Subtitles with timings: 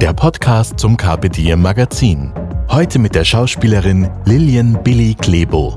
[0.00, 2.32] der Podcast zum Carpe Diem Magazin.
[2.68, 5.76] Heute mit der Schauspielerin Lilian Billy Klebo.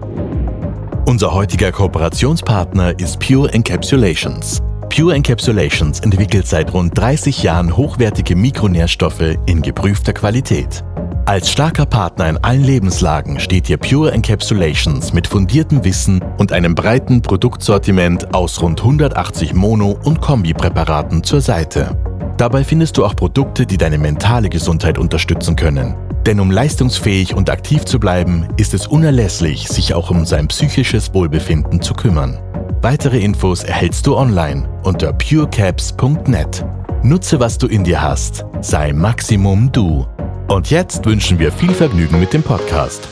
[1.07, 4.61] Unser heutiger Kooperationspartner ist Pure Encapsulations.
[4.95, 10.83] Pure Encapsulations entwickelt seit rund 30 Jahren hochwertige Mikronährstoffe in geprüfter Qualität.
[11.25, 16.75] Als starker Partner in allen Lebenslagen steht dir Pure Encapsulations mit fundiertem Wissen und einem
[16.75, 22.10] breiten Produktsortiment aus rund 180 Mono- und Kombipräparaten zur Seite.
[22.37, 25.95] Dabei findest du auch Produkte, die deine mentale Gesundheit unterstützen können.
[26.25, 31.13] Denn um leistungsfähig und aktiv zu bleiben, ist es unerlässlich, sich auch um sein psychisches
[31.13, 32.39] Wohlbefinden zu kümmern.
[32.81, 36.65] Weitere Infos erhältst du online unter purecaps.net.
[37.03, 38.45] Nutze, was du in dir hast.
[38.61, 40.05] Sei Maximum du.
[40.47, 43.07] Und jetzt wünschen wir viel Vergnügen mit dem Podcast.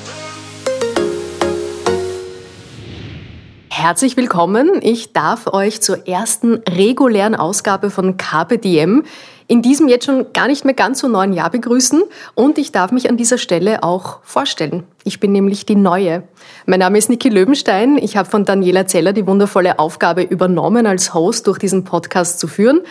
[3.82, 4.82] Herzlich willkommen.
[4.82, 8.18] Ich darf euch zur ersten regulären Ausgabe von
[8.62, 9.04] Diem
[9.48, 12.04] in diesem jetzt schon gar nicht mehr ganz so neuen Jahr begrüßen
[12.36, 14.84] und ich darf mich an dieser Stelle auch vorstellen.
[15.06, 16.24] Ich bin nämlich die Neue.
[16.66, 17.98] Mein Name ist Niki Löwenstein.
[17.98, 22.50] Ich habe von Daniela Zeller die wundervolle Aufgabe übernommen, als Host durch diesen Podcast zu
[22.50, 22.82] führen.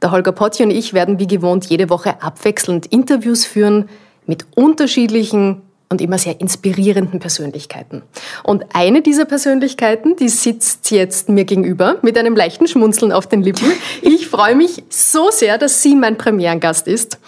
[0.00, 3.90] Der Holger Potti und ich werden wie gewohnt jede Woche abwechselnd Interviews führen
[4.24, 5.60] mit unterschiedlichen
[5.90, 8.02] und immer sehr inspirierenden Persönlichkeiten.
[8.42, 13.42] Und eine dieser Persönlichkeiten, die sitzt jetzt mir gegenüber mit einem leichten Schmunzeln auf den
[13.42, 13.72] Lippen.
[14.02, 17.18] Ich freue mich so sehr, dass sie mein Premierengast ist.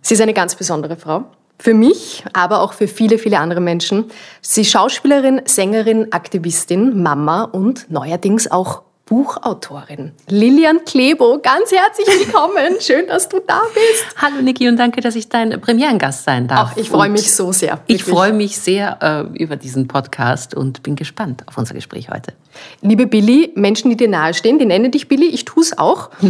[0.00, 1.24] Sie ist eine ganz besondere Frau.
[1.58, 4.04] Für mich, aber auch für viele, viele andere Menschen.
[4.40, 10.12] Sie ist Schauspielerin, Sängerin, Aktivistin, Mama und neuerdings auch Buchautorin.
[10.28, 12.76] Lilian Klebo, ganz herzlich willkommen.
[12.80, 14.04] Schön, dass du da bist.
[14.16, 16.72] Hallo Niki und danke, dass ich dein Premierengast sein darf.
[16.72, 17.78] Ach, ich freue mich so sehr.
[17.78, 18.00] Wirklich.
[18.00, 22.34] Ich freue mich sehr äh, über diesen Podcast und bin gespannt auf unser Gespräch heute.
[22.82, 26.10] Liebe Billy, Menschen, die dir nahestehen, die nennen dich Billy, ich tue es auch.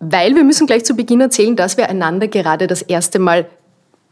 [0.00, 3.46] weil wir müssen gleich zu Beginn erzählen, dass wir einander gerade das erste Mal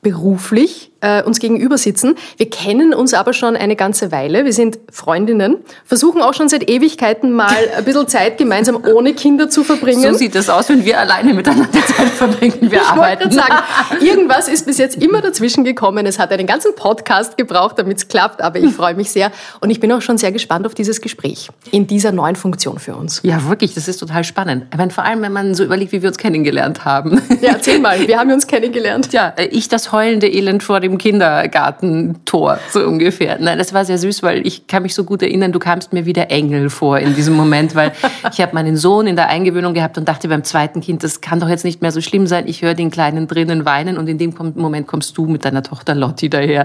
[0.02, 2.16] beruflich äh, uns gegenüber sitzen.
[2.36, 4.44] Wir kennen uns aber schon eine ganze Weile.
[4.44, 9.48] Wir sind Freundinnen, versuchen auch schon seit Ewigkeiten mal ein bisschen Zeit gemeinsam ohne Kinder
[9.48, 10.12] zu verbringen.
[10.12, 12.58] So sieht das aus, wenn wir alleine miteinander Zeit verbringen.
[12.60, 13.30] Wir ich arbeiten.
[13.30, 13.54] sagen,
[14.00, 16.06] irgendwas ist bis jetzt immer dazwischen gekommen.
[16.06, 19.30] Es hat einen ganzen Podcast gebraucht, damit es klappt, aber ich freue mich sehr
[19.60, 22.96] und ich bin auch schon sehr gespannt auf dieses Gespräch in dieser neuen Funktion für
[22.96, 23.20] uns.
[23.22, 24.66] Ja, wirklich, das ist total spannend.
[24.76, 27.20] Meine, vor allem, wenn man so überlegt, wie wir uns kennengelernt haben.
[27.40, 29.12] Ja, erzähl mal, wie haben wir uns kennengelernt?
[29.12, 33.36] Ja, ich das heulende Elend vor dem Kindergartentor, so ungefähr.
[33.38, 36.06] Nein, das war sehr süß, weil ich kann mich so gut erinnern, du kamst mir
[36.06, 37.92] wie der Engel vor in diesem Moment, weil
[38.32, 41.40] ich habe meinen Sohn in der Eingewöhnung gehabt und dachte beim zweiten Kind, das kann
[41.40, 42.46] doch jetzt nicht mehr so schlimm sein.
[42.46, 45.94] Ich höre den Kleinen drinnen weinen und in dem Moment kommst du mit deiner Tochter
[45.94, 46.64] Lotti daher.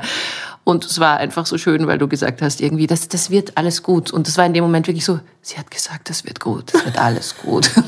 [0.64, 3.84] Und es war einfach so schön, weil du gesagt hast, irgendwie, das, das wird alles
[3.84, 4.12] gut.
[4.12, 6.86] Und das war in dem Moment wirklich so, sie hat gesagt, das wird gut, das
[6.86, 7.70] wird alles gut.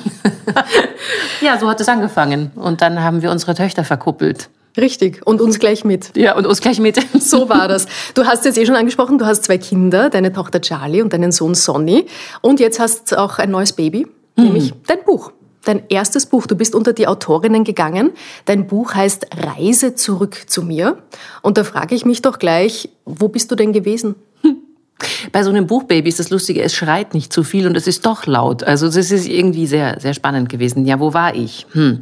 [1.41, 2.51] ja, so hat es angefangen.
[2.55, 4.49] Und dann haben wir unsere Töchter verkuppelt.
[4.77, 5.21] Richtig.
[5.25, 6.15] Und uns gleich mit.
[6.15, 6.99] Ja, und uns gleich mit.
[7.19, 7.87] So war das.
[8.13, 11.31] Du hast jetzt eh schon angesprochen, du hast zwei Kinder, deine Tochter Charlie und deinen
[11.31, 12.05] Sohn Sonny.
[12.41, 14.43] Und jetzt hast du auch ein neues Baby, mhm.
[14.43, 15.31] nämlich dein Buch.
[15.63, 16.45] Dein erstes Buch.
[16.45, 18.11] Du bist unter die Autorinnen gegangen.
[18.45, 20.99] Dein Buch heißt Reise zurück zu mir.
[21.41, 24.15] Und da frage ich mich doch gleich, wo bist du denn gewesen?
[25.31, 28.05] Bei so einem Buchbaby ist das Lustige, es schreit nicht zu viel und es ist
[28.05, 28.63] doch laut.
[28.63, 30.85] Also das ist irgendwie sehr, sehr spannend gewesen.
[30.85, 31.65] Ja, wo war ich?
[31.71, 32.01] Hm.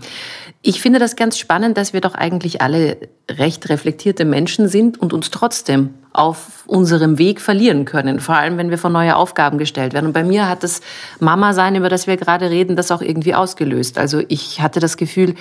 [0.66, 2.96] Ich finde das ganz spannend, dass wir doch eigentlich alle
[3.29, 8.69] recht reflektierte Menschen sind und uns trotzdem auf unserem Weg verlieren können, vor allem wenn
[8.69, 10.06] wir vor neue Aufgaben gestellt werden.
[10.07, 10.79] Und bei mir hat das
[11.19, 13.97] Mama sein, über das wir gerade reden, das auch irgendwie ausgelöst.
[13.97, 15.35] Also ich hatte das Gefühl,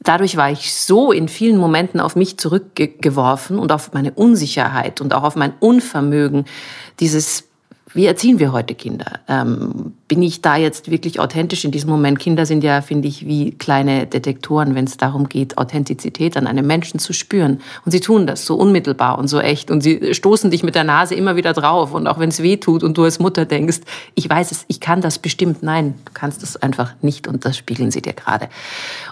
[0.00, 5.14] dadurch war ich so in vielen Momenten auf mich zurückgeworfen und auf meine Unsicherheit und
[5.14, 6.44] auch auf mein Unvermögen,
[6.98, 7.44] dieses
[7.96, 9.20] wie erziehen wir heute Kinder?
[9.26, 12.18] Ähm, bin ich da jetzt wirklich authentisch in diesem Moment?
[12.18, 16.66] Kinder sind ja, finde ich, wie kleine Detektoren, wenn es darum geht, Authentizität an einem
[16.66, 17.60] Menschen zu spüren.
[17.84, 19.70] Und sie tun das so unmittelbar und so echt.
[19.70, 21.94] Und sie stoßen dich mit der Nase immer wieder drauf.
[21.94, 23.80] Und auch wenn es weh tut und du als Mutter denkst,
[24.14, 25.62] ich weiß es, ich kann das bestimmt.
[25.62, 28.48] Nein, du kannst es einfach nicht und das spiegeln sie dir gerade.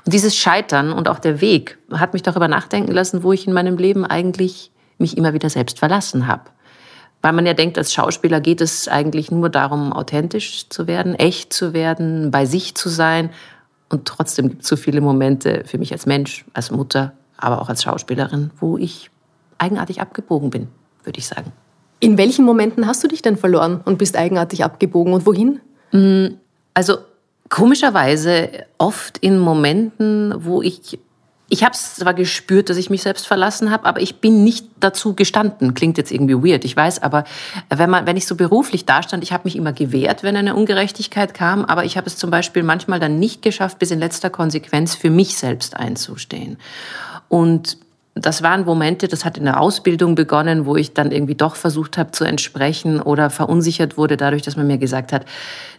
[0.04, 3.54] Und dieses Scheitern und auch der Weg hat mich darüber nachdenken lassen, wo ich in
[3.54, 6.42] meinem Leben eigentlich mich immer wieder selbst verlassen habe
[7.24, 11.54] weil man ja denkt, als Schauspieler geht es eigentlich nur darum, authentisch zu werden, echt
[11.54, 13.30] zu werden, bei sich zu sein.
[13.88, 17.70] Und trotzdem gibt es so viele Momente für mich als Mensch, als Mutter, aber auch
[17.70, 19.10] als Schauspielerin, wo ich
[19.56, 20.68] eigenartig abgebogen bin,
[21.02, 21.50] würde ich sagen.
[21.98, 25.60] In welchen Momenten hast du dich denn verloren und bist eigenartig abgebogen und wohin?
[26.74, 26.98] Also
[27.48, 30.98] komischerweise oft in Momenten, wo ich
[31.48, 34.66] ich habe es zwar gespürt, dass ich mich selbst verlassen habe, aber ich bin nicht
[34.80, 35.74] dazu gestanden.
[35.74, 37.24] Klingt jetzt irgendwie weird, ich weiß, aber
[37.68, 41.34] wenn, man, wenn ich so beruflich dastand, ich habe mich immer gewehrt, wenn eine Ungerechtigkeit
[41.34, 44.94] kam, aber ich habe es zum Beispiel manchmal dann nicht geschafft, bis in letzter Konsequenz
[44.94, 46.56] für mich selbst einzustehen.
[47.28, 47.78] Und
[48.14, 51.98] das waren Momente, das hat in der Ausbildung begonnen, wo ich dann irgendwie doch versucht
[51.98, 55.24] habe zu entsprechen oder verunsichert wurde dadurch, dass man mir gesagt hat,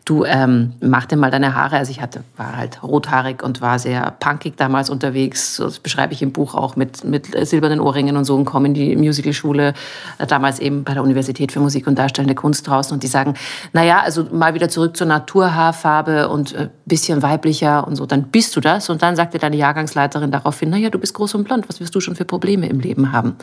[0.05, 1.77] du ähm, mach dir mal deine Haare.
[1.77, 5.57] Also ich hatte, war halt rothaarig und war sehr punkig damals unterwegs.
[5.57, 8.73] Das beschreibe ich im Buch auch mit, mit silbernen Ohrringen und so und komme in
[8.75, 9.73] die Musicalschule,
[10.19, 13.33] äh, damals eben bei der Universität für Musik und Darstellende Kunst draußen und die sagen,
[13.73, 18.55] naja, also mal wieder zurück zur Naturhaarfarbe und äh, bisschen weiblicher und so, dann bist
[18.55, 18.89] du das.
[18.89, 21.99] Und dann sagte deine Jahrgangsleiterin daraufhin, naja, du bist groß und blond, was wirst du
[21.99, 23.37] schon für Probleme im Leben haben?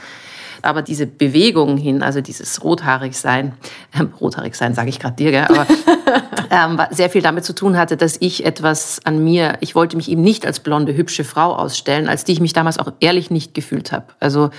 [0.63, 3.55] Aber diese Bewegung hin, also dieses rothaarig sein,
[3.93, 5.45] äh, rothaarig sein sage ich gerade dir, gell?
[5.45, 5.67] aber
[6.51, 10.09] ähm, sehr viel damit zu tun hatte, dass ich etwas an mir, ich wollte mich
[10.09, 13.55] eben nicht als blonde, hübsche Frau ausstellen, als die ich mich damals auch ehrlich nicht
[13.55, 14.07] gefühlt habe.
[14.21, 14.51] Also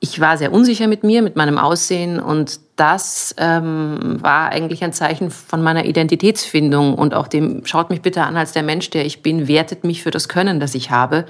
[0.00, 4.92] ich war sehr unsicher mit mir, mit meinem Aussehen und das ähm, war eigentlich ein
[4.92, 9.04] Zeichen von meiner Identitätsfindung und auch dem, schaut mich bitte an als der Mensch, der
[9.04, 11.26] ich bin, wertet mich für das Können, das ich habe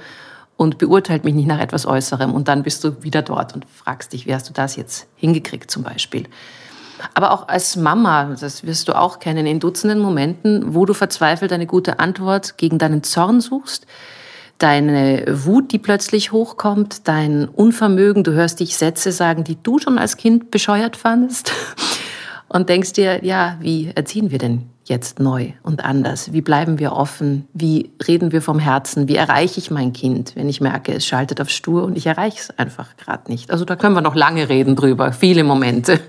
[0.59, 2.33] und beurteilt mich nicht nach etwas Äußerem.
[2.33, 5.71] Und dann bist du wieder dort und fragst dich, wie hast du das jetzt hingekriegt
[5.71, 6.25] zum Beispiel.
[7.13, 11.53] Aber auch als Mama, das wirst du auch kennen, in Dutzenden Momenten, wo du verzweifelt
[11.53, 13.87] eine gute Antwort gegen deinen Zorn suchst,
[14.57, 19.97] deine Wut, die plötzlich hochkommt, dein Unvermögen, du hörst dich Sätze sagen, die du schon
[19.97, 21.53] als Kind bescheuert fandest
[22.49, 26.33] und denkst dir, ja, wie erziehen wir denn jetzt neu und anders?
[26.33, 27.47] Wie bleiben wir offen?
[27.53, 29.07] Wie reden wir vom Herzen?
[29.07, 32.39] Wie erreiche ich mein Kind, wenn ich merke, es schaltet auf stur und ich erreiche
[32.39, 33.51] es einfach gerade nicht?
[33.51, 35.99] Also da können wir noch lange reden drüber, viele Momente.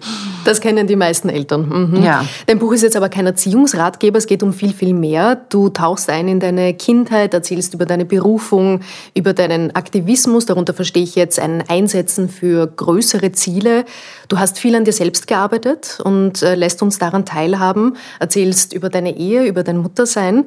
[0.44, 1.90] Das kennen die meisten Eltern.
[1.90, 2.02] Mhm.
[2.02, 2.24] Ja.
[2.46, 5.36] Dein Buch ist jetzt aber kein Erziehungsratgeber, es geht um viel, viel mehr.
[5.50, 8.80] Du tauchst ein in deine Kindheit, erzählst über deine Berufung,
[9.14, 13.84] über deinen Aktivismus, darunter verstehe ich jetzt ein Einsetzen für größere Ziele.
[14.28, 18.88] Du hast viel an dir selbst gearbeitet und äh, lässt uns daran teilhaben, erzählst über
[18.88, 20.46] deine Ehe, über dein Muttersein.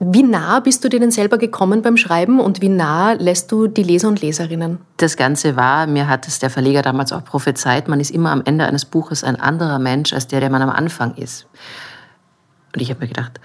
[0.00, 3.66] Wie nah bist du dir denn selber gekommen beim Schreiben und wie nah lässt du
[3.66, 4.78] die Leser und Leserinnen?
[4.96, 8.42] Das Ganze war, mir hat es der Verleger damals auch prophezeit, man ist immer am
[8.44, 11.46] Ende eines Buches ein anderer Mensch als der, der man am Anfang ist.
[12.74, 13.40] Und ich habe mir gedacht,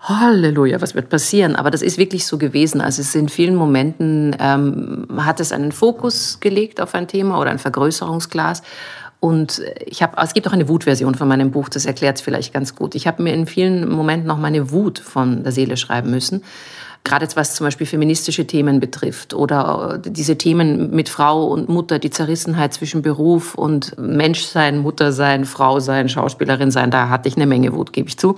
[0.00, 1.56] Halleluja, was wird passieren?
[1.56, 2.80] Aber das ist wirklich so gewesen.
[2.80, 7.50] Also es in vielen Momenten ähm, hat es einen Fokus gelegt auf ein Thema oder
[7.50, 8.62] ein Vergrößerungsglas.
[9.20, 12.52] Und ich habe, es gibt auch eine Wutversion von meinem Buch, das erklärt es vielleicht
[12.52, 12.94] ganz gut.
[12.94, 16.42] Ich habe mir in vielen Momenten noch meine Wut von der Seele schreiben müssen
[17.08, 21.68] gerade jetzt was zum Beispiel feministische Themen betrifft oder äh, diese Themen mit Frau und
[21.68, 27.36] Mutter, die Zerrissenheit zwischen Beruf und Menschsein, Muttersein, Frau sein, Schauspielerin sein, da hatte ich
[27.36, 28.36] eine Menge Wut, gebe ich zu.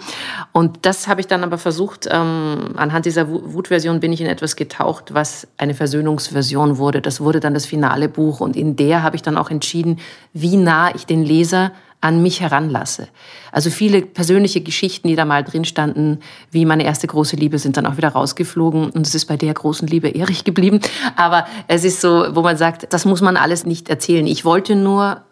[0.52, 4.56] Und das habe ich dann aber versucht, ähm, anhand dieser Wutversion bin ich in etwas
[4.56, 7.02] getaucht, was eine Versöhnungsversion wurde.
[7.02, 9.98] Das wurde dann das finale Buch und in der habe ich dann auch entschieden,
[10.32, 13.08] wie nah ich den Leser an mich heranlasse.
[13.52, 16.20] Also viele persönliche Geschichten, die da mal drin standen,
[16.50, 19.52] wie meine erste große Liebe, sind dann auch wieder rausgeflogen und es ist bei der
[19.52, 20.80] großen Liebe ehrlich geblieben.
[21.16, 24.26] Aber es ist so, wo man sagt, das muss man alles nicht erzählen.
[24.26, 25.22] Ich wollte nur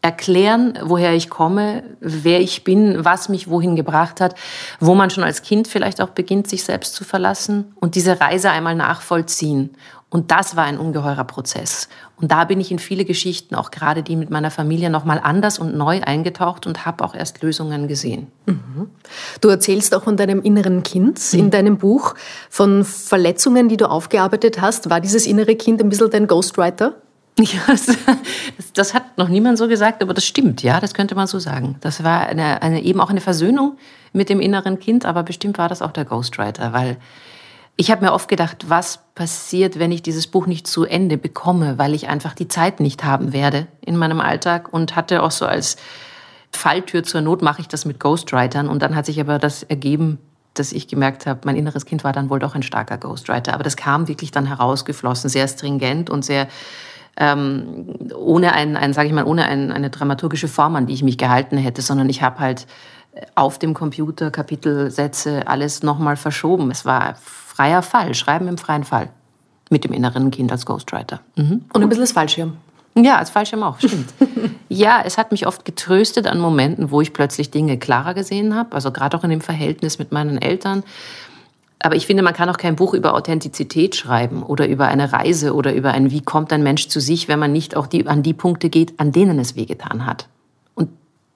[0.00, 4.36] erklären, woher ich komme, wer ich bin, was mich wohin gebracht hat,
[4.78, 8.50] wo man schon als Kind vielleicht auch beginnt, sich selbst zu verlassen und diese Reise
[8.50, 9.70] einmal nachvollziehen.
[10.08, 11.88] Und das war ein ungeheurer Prozess.
[12.20, 15.58] Und da bin ich in viele Geschichten, auch gerade die mit meiner Familie, nochmal anders
[15.58, 18.26] und neu eingetaucht und habe auch erst Lösungen gesehen.
[18.46, 18.90] Mhm.
[19.40, 21.38] Du erzählst auch von deinem inneren Kind mhm.
[21.38, 22.14] in deinem Buch,
[22.50, 24.90] von Verletzungen, die du aufgearbeitet hast.
[24.90, 26.94] War dieses innere Kind ein bisschen dein Ghostwriter?
[27.40, 27.86] Ja, das,
[28.74, 31.76] das, hat noch niemand so gesagt, aber das stimmt, ja, das könnte man so sagen.
[31.80, 33.78] Das war eine, eine, eben auch eine Versöhnung
[34.12, 36.96] mit dem inneren Kind, aber bestimmt war das auch der Ghostwriter, weil
[37.80, 41.78] ich habe mir oft gedacht, was passiert, wenn ich dieses Buch nicht zu Ende bekomme,
[41.78, 45.46] weil ich einfach die Zeit nicht haben werde in meinem Alltag und hatte auch so
[45.46, 45.76] als
[46.50, 50.18] Falltür zur Not mache ich das mit Ghostwritern und dann hat sich aber das ergeben,
[50.54, 53.62] dass ich gemerkt habe, mein inneres Kind war dann wohl doch ein starker Ghostwriter, aber
[53.62, 56.48] das kam wirklich dann herausgeflossen, sehr stringent und sehr
[57.16, 61.04] ähm, ohne ein, ein sage ich mal, ohne ein, eine dramaturgische Form, an die ich
[61.04, 62.66] mich gehalten hätte, sondern ich habe halt
[63.34, 66.70] auf dem Computer Kapitelsätze alles nochmal verschoben.
[66.70, 69.10] Es war freier Fall, Schreiben im freien Fall.
[69.70, 71.20] Mit dem inneren Kind als Ghostwriter.
[71.36, 71.64] Mhm.
[71.72, 72.56] Und ein bisschen als Fallschirm.
[72.96, 74.12] Ja, als Fallschirm auch, stimmt.
[74.68, 78.74] ja, es hat mich oft getröstet an Momenten, wo ich plötzlich Dinge klarer gesehen habe.
[78.74, 80.82] Also gerade auch in dem Verhältnis mit meinen Eltern.
[81.80, 85.54] Aber ich finde, man kann auch kein Buch über Authentizität schreiben oder über eine Reise
[85.54, 88.22] oder über ein, wie kommt ein Mensch zu sich, wenn man nicht auch die, an
[88.22, 90.26] die Punkte geht, an denen es wehgetan hat.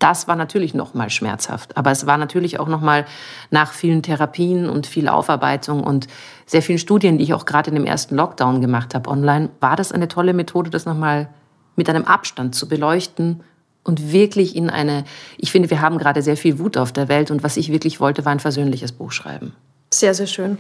[0.03, 1.77] Das war natürlich noch mal schmerzhaft.
[1.77, 3.07] Aber es war natürlich auch noch mal
[3.53, 6.09] nach vielen Therapien und viel Aufarbeitung und
[6.45, 9.77] sehr vielen Studien, die ich auch gerade in dem ersten Lockdown gemacht habe online, war
[9.77, 11.29] das eine tolle Methode, das noch mal
[11.77, 13.45] mit einem Abstand zu beleuchten
[13.85, 15.05] und wirklich in eine,
[15.39, 18.01] ich finde, wir haben gerade sehr viel Wut auf der Welt und was ich wirklich
[18.01, 19.55] wollte, war ein versöhnliches Buch schreiben.
[19.95, 20.59] Sehr, sehr schön.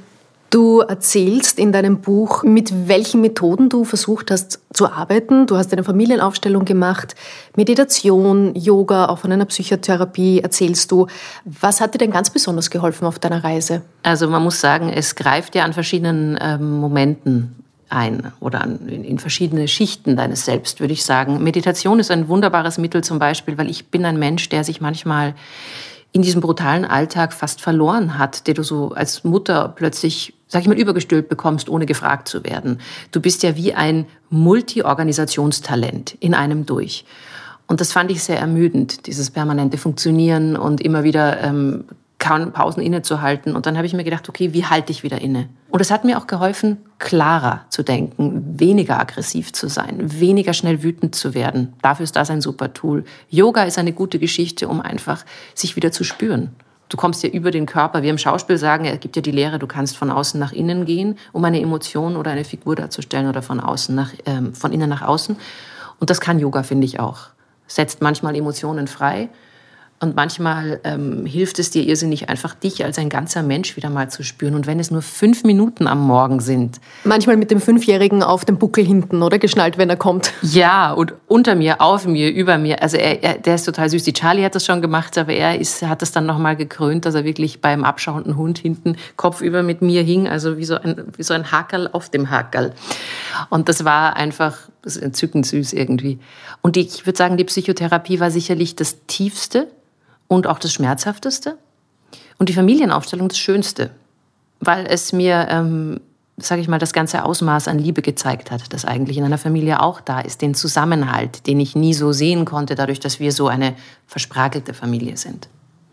[0.52, 5.46] Du erzählst in deinem Buch, mit welchen Methoden du versucht hast zu arbeiten.
[5.46, 7.14] Du hast eine Familienaufstellung gemacht,
[7.56, 11.06] Meditation, Yoga, auch von einer Psychotherapie erzählst du.
[11.46, 13.80] Was hat dir denn ganz besonders geholfen auf deiner Reise?
[14.02, 17.56] Also man muss sagen, es greift ja an verschiedenen ähm, Momenten
[17.88, 21.42] ein oder an, in, verschiedene Schichten deines Selbst, würde ich sagen.
[21.42, 25.34] Meditation ist ein wunderbares Mittel zum Beispiel, weil ich bin ein Mensch, der sich manchmal
[26.12, 30.68] in diesem brutalen Alltag fast verloren hat, der du so als Mutter plötzlich, sag ich
[30.68, 32.78] mal, übergestülpt bekommst, ohne gefragt zu werden.
[33.10, 37.06] Du bist ja wie ein Multi-Organisationstalent in einem durch.
[37.66, 41.84] Und das fand ich sehr ermüdend, dieses permanente Funktionieren und immer wieder ähm,
[42.18, 43.56] Pausen innezuhalten.
[43.56, 45.48] Und dann habe ich mir gedacht, okay, wie halte ich wieder inne?
[45.70, 50.82] Und es hat mir auch geholfen, klarer zu denken, weniger aggressiv zu sein, weniger schnell
[50.82, 51.72] wütend zu werden.
[51.80, 53.04] Dafür ist das ein super Tool.
[53.30, 56.50] Yoga ist eine gute Geschichte, um einfach sich wieder zu spüren.
[56.92, 58.02] Du kommst ja über den Körper.
[58.02, 60.84] Wir im Schauspiel sagen, es gibt ja die Lehre, du kannst von außen nach innen
[60.84, 64.90] gehen, um eine Emotion oder eine Figur darzustellen oder von außen nach, ähm, von innen
[64.90, 65.36] nach außen.
[66.00, 67.28] Und das kann Yoga, finde ich auch.
[67.66, 69.30] Setzt manchmal Emotionen frei
[70.02, 74.10] und manchmal ähm, hilft es dir irrsinnig, einfach dich als ein ganzer Mensch wieder mal
[74.10, 74.54] zu spüren.
[74.54, 76.80] Und wenn es nur fünf Minuten am Morgen sind.
[77.04, 79.38] Manchmal mit dem Fünfjährigen auf dem Buckel hinten, oder?
[79.38, 80.32] Geschnallt, wenn er kommt.
[80.42, 82.82] Ja, und unter mir, auf mir, über mir.
[82.82, 84.02] Also er, er, der ist total süß.
[84.02, 87.14] Die Charlie hat das schon gemacht, aber er ist, hat das dann nochmal gekrönt, dass
[87.14, 90.28] er wirklich beim abschauenden Hund hinten kopfüber mit mir hing.
[90.28, 92.72] Also wie so ein, wie so ein Hakerl auf dem Hakerl.
[93.50, 96.18] Und das war einfach das entzückend süß irgendwie.
[96.60, 99.68] Und ich würde sagen, die Psychotherapie war sicherlich das Tiefste
[100.32, 101.58] und auch das Schmerzhafteste
[102.38, 103.90] und die Familienaufstellung das Schönste,
[104.60, 106.00] weil es mir, ähm,
[106.38, 109.82] sage ich mal, das ganze Ausmaß an Liebe gezeigt hat, das eigentlich in einer Familie
[109.82, 113.48] auch da ist, den Zusammenhalt, den ich nie so sehen konnte, dadurch, dass wir so
[113.48, 113.74] eine
[114.06, 115.48] verspragelte Familie sind.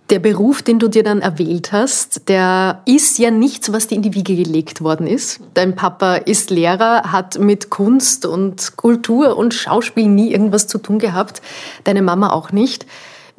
[0.10, 4.01] Der Beruf, den du dir dann erwählt hast, der ist ja nichts, was dir in
[4.01, 5.39] die Wiege gelegt worden ist.
[5.53, 10.98] Dein Papa ist Lehrer, hat mit Kunst und Kultur und Schauspiel nie irgendwas zu tun
[10.98, 11.43] gehabt,
[11.84, 12.88] deine Mama auch nicht.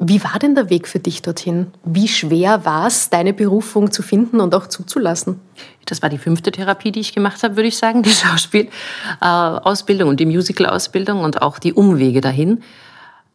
[0.03, 1.67] Wie war denn der Weg für dich dorthin?
[1.83, 5.39] Wie schwer war es, deine Berufung zu finden und auch zuzulassen?
[5.85, 8.09] Das war die fünfte Therapie, die ich gemacht habe, würde ich sagen, die
[9.19, 12.63] Schauspielausbildung und die Musical-Ausbildung und auch die Umwege dahin.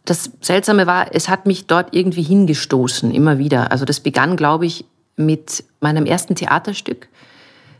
[0.04, 3.70] Das Seltsame war, es hat mich dort irgendwie hingestoßen, immer wieder.
[3.70, 7.08] Also das begann, glaube ich, mit meinem ersten Theaterstück,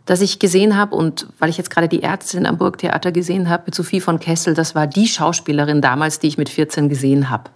[0.07, 3.65] das ich gesehen habe und weil ich jetzt gerade die Ärztin am Burgtheater gesehen habe
[3.67, 7.51] mit Sophie von Kessel, das war die Schauspielerin damals, die ich mit 14 gesehen habe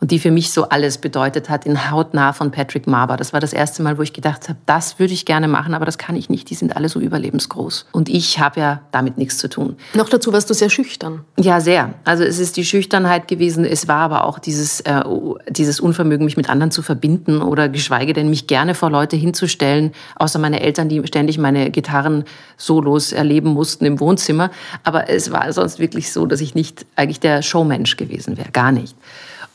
[0.00, 3.16] und die für mich so alles bedeutet hat, in Hautnah von Patrick Marber.
[3.16, 5.86] Das war das erste Mal, wo ich gedacht habe, das würde ich gerne machen, aber
[5.86, 6.50] das kann ich nicht.
[6.50, 7.86] Die sind alle so überlebensgroß.
[7.92, 9.76] Und ich habe ja damit nichts zu tun.
[9.94, 11.24] Noch dazu warst du sehr schüchtern.
[11.38, 11.94] Ja, sehr.
[12.04, 13.64] Also es ist die Schüchternheit gewesen.
[13.64, 15.02] Es war aber auch dieses, äh,
[15.48, 19.92] dieses Unvermögen, mich mit anderen zu verbinden oder geschweige denn mich gerne vor Leute hinzustellen,
[20.16, 24.50] außer meine Eltern, die ständig meine Gitarren-Solos erleben mussten im Wohnzimmer.
[24.82, 28.50] Aber es war sonst wirklich so, dass ich nicht eigentlich der Showmensch gewesen wäre.
[28.50, 28.96] Gar nicht.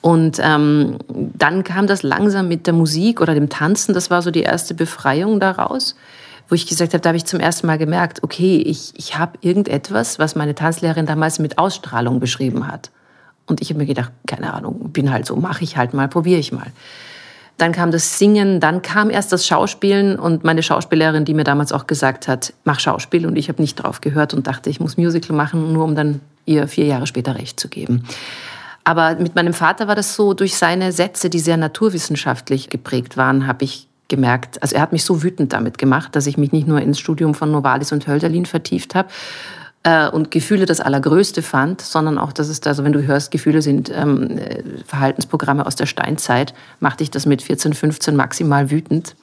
[0.01, 3.93] Und ähm, dann kam das langsam mit der Musik oder dem Tanzen.
[3.93, 5.95] Das war so die erste Befreiung daraus,
[6.47, 9.37] wo ich gesagt habe, da habe ich zum ersten Mal gemerkt, okay, ich, ich habe
[9.41, 12.91] irgendetwas, was meine Tanzlehrerin damals mit Ausstrahlung beschrieben hat.
[13.45, 16.39] Und ich habe mir gedacht, keine Ahnung, bin halt so, mache ich halt mal, probiere
[16.39, 16.67] ich mal.
[17.59, 21.71] Dann kam das Singen, dann kam erst das Schauspielen und meine Schauspielerin, die mir damals
[21.71, 23.27] auch gesagt hat, mach Schauspiel.
[23.27, 26.21] Und ich habe nicht drauf gehört und dachte, ich muss Musical machen, nur um dann
[26.45, 28.05] ihr vier Jahre später recht zu geben.
[28.85, 33.45] Aber mit meinem Vater war das so, durch seine Sätze, die sehr naturwissenschaftlich geprägt waren,
[33.45, 36.67] habe ich gemerkt, also er hat mich so wütend damit gemacht, dass ich mich nicht
[36.67, 39.09] nur ins Studium von Novalis und Hölderlin vertieft habe
[39.89, 43.31] äh, und Gefühle das Allergrößte fand, sondern auch, dass es da, also wenn du hörst,
[43.31, 48.69] Gefühle sind ähm, äh, Verhaltensprogramme aus der Steinzeit, machte ich das mit 14, 15 maximal
[48.69, 49.15] wütend.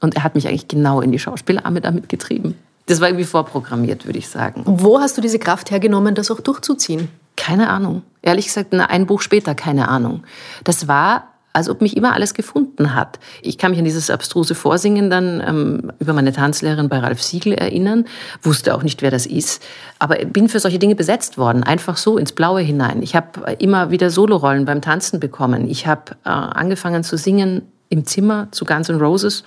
[0.00, 2.56] Und er hat mich eigentlich genau in die Schauspielarme damit getrieben.
[2.86, 4.62] Das war irgendwie vorprogrammiert, würde ich sagen.
[4.66, 7.08] Wo hast du diese Kraft hergenommen, das auch durchzuziehen?
[7.36, 8.02] Keine Ahnung.
[8.22, 10.24] Ehrlich gesagt, ein Buch später, keine Ahnung.
[10.64, 13.18] Das war, als ob mich immer alles gefunden hat.
[13.42, 17.54] Ich kann mich an dieses abstruse Vorsingen dann ähm, über meine Tanzlehrerin bei Ralf Siegel
[17.54, 18.04] erinnern,
[18.42, 19.62] wusste auch nicht, wer das ist,
[19.98, 23.02] aber bin für solche Dinge besetzt worden, einfach so ins Blaue hinein.
[23.02, 25.68] Ich habe immer wieder Solorollen beim Tanzen bekommen.
[25.68, 29.44] Ich habe äh, angefangen zu singen im Zimmer zu Guns N' Roses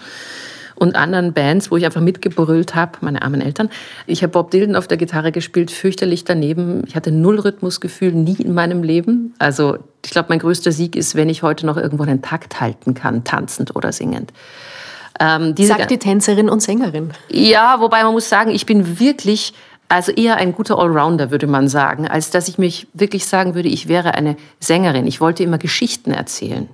[0.75, 3.70] und anderen Bands, wo ich einfach mitgebrüllt habe, meine armen Eltern.
[4.08, 6.84] Ich habe Bob Dylan auf der Gitarre gespielt, fürchterlich daneben.
[6.88, 9.34] Ich hatte null Rhythmusgefühl, nie in meinem Leben.
[9.39, 12.94] Also ich glaube, mein größter Sieg ist, wenn ich heute noch irgendwo einen Takt halten
[12.94, 14.34] kann, tanzend oder singend.
[15.20, 17.12] Ähm, Sagt die Tänzerin und Sängerin.
[17.30, 19.53] Ja, wobei man muss sagen, ich bin wirklich
[19.89, 23.70] also eher ein guter Allrounder, würde man sagen, als dass ich mich wirklich sagen würde,
[23.70, 25.06] ich wäre eine Sängerin.
[25.06, 26.68] Ich wollte immer Geschichten erzählen.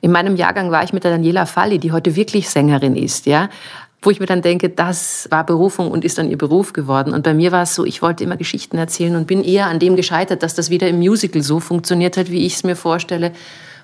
[0.00, 3.48] In meinem Jahrgang war ich mit der Daniela Falli, die heute wirklich Sängerin ist, ja
[4.00, 7.12] wo ich mir dann denke, das war Berufung und ist dann ihr Beruf geworden.
[7.12, 9.80] Und bei mir war es so, ich wollte immer Geschichten erzählen und bin eher an
[9.80, 13.32] dem gescheitert, dass das wieder im Musical so funktioniert hat, wie ich es mir vorstelle,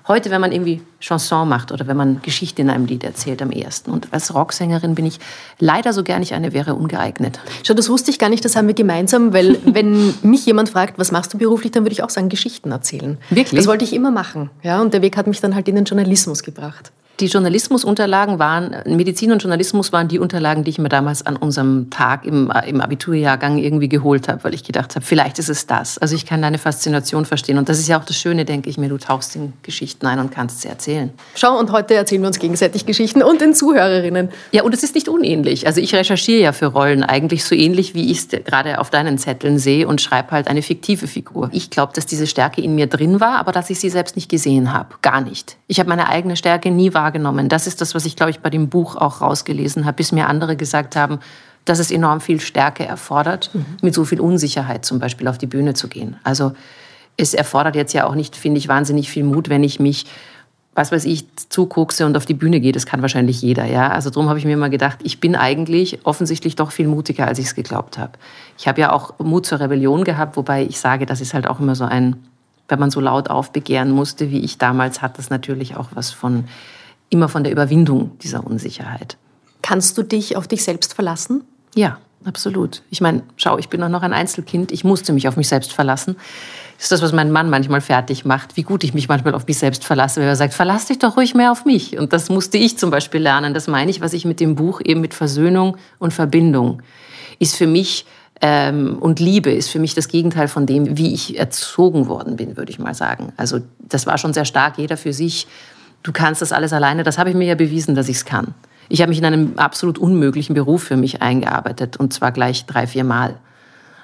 [0.07, 3.51] heute, wenn man irgendwie Chanson macht oder wenn man Geschichte in einem Lied erzählt am
[3.51, 3.91] ersten.
[3.91, 5.19] Und als Rocksängerin bin ich
[5.59, 7.39] leider so gern ich eine wäre ungeeignet.
[7.63, 10.99] Schau, das wusste ich gar nicht, das haben wir gemeinsam, weil wenn mich jemand fragt,
[10.99, 13.17] was machst du beruflich, dann würde ich auch sagen, Geschichten erzählen.
[13.29, 13.59] Wirklich?
[13.59, 14.49] Das wollte ich immer machen.
[14.63, 16.91] Ja, und der Weg hat mich dann halt in den Journalismus gebracht.
[17.21, 21.89] Die Journalismusunterlagen waren, Medizin und Journalismus waren die Unterlagen, die ich mir damals an unserem
[21.89, 25.97] Tag im, im Abiturjahrgang irgendwie geholt habe, weil ich gedacht habe, vielleicht ist es das.
[25.97, 27.57] Also ich kann deine Faszination verstehen.
[27.57, 30.19] Und das ist ja auch das Schöne, denke ich mir, du tauchst in Geschichten ein
[30.19, 31.09] und kannst sie erzählen.
[31.35, 34.27] Schau, und heute erzählen wir uns gegenseitig Geschichten und den Zuhörerinnen.
[34.51, 35.67] Ja, und es ist nicht unähnlich.
[35.67, 39.17] Also ich recherchiere ja für Rollen eigentlich so ähnlich, wie ich es gerade auf deinen
[39.17, 41.49] Zetteln sehe und schreibe halt eine fiktive Figur.
[41.53, 44.29] Ich glaube, dass diese Stärke in mir drin war, aber dass ich sie selbst nicht
[44.29, 44.95] gesehen habe.
[45.01, 45.55] Gar nicht.
[45.67, 47.49] Ich habe meine eigene Stärke nie wahrgenommen wahrgenommen.
[47.49, 50.27] Das ist das, was ich, glaube ich, bei dem Buch auch rausgelesen habe, bis mir
[50.27, 51.19] andere gesagt haben,
[51.65, 53.65] dass es enorm viel Stärke erfordert, mhm.
[53.81, 56.15] mit so viel Unsicherheit zum Beispiel auf die Bühne zu gehen.
[56.23, 56.53] Also
[57.17, 60.05] es erfordert jetzt ja auch nicht, finde ich, wahnsinnig viel Mut, wenn ich mich,
[60.73, 62.71] was weiß ich, zuguckse und auf die Bühne gehe.
[62.71, 63.65] Das kann wahrscheinlich jeder.
[63.65, 63.89] Ja?
[63.89, 67.39] Also darum habe ich mir immer gedacht, ich bin eigentlich offensichtlich doch viel mutiger, als
[67.39, 68.13] ich es geglaubt habe.
[68.57, 71.59] Ich habe ja auch Mut zur Rebellion gehabt, wobei ich sage, das ist halt auch
[71.59, 72.17] immer so ein,
[72.67, 76.45] wenn man so laut aufbegehren musste, wie ich damals, hat das natürlich auch was von
[77.15, 79.17] immer von der Überwindung dieser Unsicherheit.
[79.61, 81.43] Kannst du dich auf dich selbst verlassen?
[81.73, 82.83] Ja, absolut.
[82.89, 84.71] Ich meine, schau, ich bin auch noch ein Einzelkind.
[84.73, 86.17] Ich musste mich auf mich selbst verlassen.
[86.75, 89.47] Das ist das, was mein Mann manchmal fertig macht, wie gut ich mich manchmal auf
[89.47, 91.97] mich selbst verlasse, wenn er sagt, verlass dich doch ruhig mehr auf mich.
[91.97, 93.53] Und das musste ich zum Beispiel lernen.
[93.53, 96.81] Das meine ich, was ich mit dem Buch eben mit Versöhnung und Verbindung
[97.39, 98.05] ist für mich
[98.41, 102.57] ähm, und Liebe ist für mich das Gegenteil von dem, wie ich erzogen worden bin,
[102.57, 103.31] würde ich mal sagen.
[103.37, 105.47] Also das war schon sehr stark, jeder für sich
[106.05, 107.03] du kannst das alles alleine.
[107.03, 108.53] Das habe ich mir ja bewiesen, dass ich es kann.
[108.87, 112.85] Ich habe mich in einem absolut unmöglichen Beruf für mich eingearbeitet und zwar gleich drei,
[112.85, 113.35] vier Mal.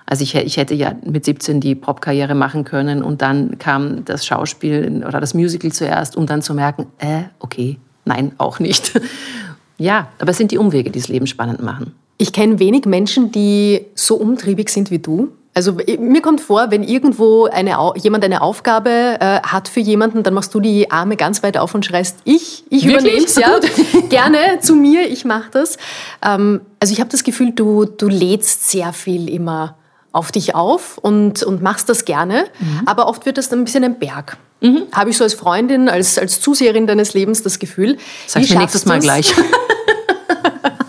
[0.08, 4.26] Also ich, ich hätte ja mit 17 die Popkarriere machen können und dann kam das
[4.26, 9.00] Schauspiel oder das Musical zuerst, um dann zu merken, äh, okay, nein, auch nicht.
[9.78, 11.94] ja, aber es sind die Umwege, die das Leben spannend machen.
[12.18, 15.30] Ich kenne wenig Menschen, die so umtriebig sind wie du.
[15.54, 20.34] Also mir kommt vor, wenn irgendwo eine, jemand eine Aufgabe äh, hat für jemanden, dann
[20.34, 23.60] machst du die Arme ganz weit auf und schreist, ich, ich übernehme es, ja,
[24.10, 25.78] gerne zu mir, ich mache das.
[26.26, 29.76] Ähm, also ich habe das Gefühl, du, du lädst sehr viel immer
[30.14, 32.82] auf dich auf und, und machst das gerne, mhm.
[32.86, 34.38] aber oft wird das dann ein bisschen ein Berg.
[34.62, 34.84] Mhm.
[34.94, 37.98] Habe ich so als Freundin, als, als Zuseherin deines Lebens das Gefühl.
[38.28, 39.34] Sag mir nächstes Mal gleich.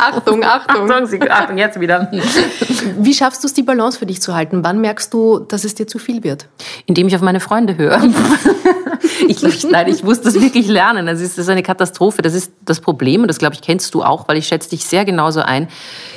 [0.11, 0.91] Achtung, Achtung.
[0.91, 2.11] Achtung, Achtung, jetzt wieder.
[2.99, 4.65] Wie schaffst du es, die Balance für dich zu halten?
[4.65, 6.49] Wann merkst du, dass es dir zu viel wird?
[6.87, 8.03] Indem ich auf meine Freunde höre.
[9.29, 11.07] ich, ich, nein, ich muss das wirklich lernen.
[11.07, 12.23] Das ist, das ist eine Katastrophe.
[12.23, 13.23] Das ist das Problem.
[13.23, 15.69] Und das, glaube ich, kennst du auch, weil ich schätze dich sehr genauso ein.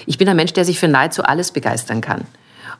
[0.08, 2.26] Ich bin ein Mensch, der sich für nahezu alles begeistern kann.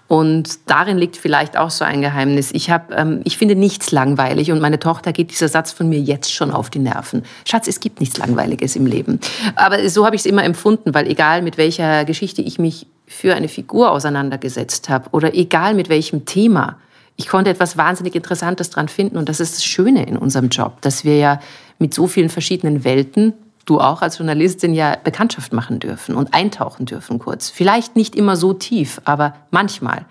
[0.08, 2.52] Und darin liegt vielleicht auch so ein Geheimnis.
[2.52, 6.00] Ich, hab, ähm, ich finde nichts langweilig und meine Tochter geht dieser Satz von mir
[6.00, 7.24] jetzt schon auf die Nerven.
[7.44, 9.20] Schatz, es gibt nichts Langweiliges im Leben.
[9.56, 13.34] Aber so habe ich es immer empfunden, weil egal mit welcher Geschichte ich mich für
[13.34, 16.78] eine Figur auseinandergesetzt habe oder egal mit welchem Thema,
[17.18, 19.18] ich konnte etwas wahnsinnig Interessantes dran finden.
[19.18, 21.40] Und das ist das Schöne in unserem Job, dass wir ja
[21.80, 23.34] mit so vielen verschiedenen Welten
[23.66, 27.50] du auch als Journalistin ja Bekanntschaft machen dürfen und eintauchen dürfen kurz.
[27.50, 30.06] Vielleicht nicht immer so tief, aber manchmal.